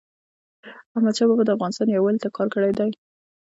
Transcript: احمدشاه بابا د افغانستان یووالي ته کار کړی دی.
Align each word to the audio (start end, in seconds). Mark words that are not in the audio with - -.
احمدشاه 0.95 1.27
بابا 1.29 1.43
د 1.45 1.49
افغانستان 1.55 1.87
یووالي 1.89 2.19
ته 2.23 2.29
کار 2.37 2.47
کړی 2.53 2.71
دی. 2.79 2.89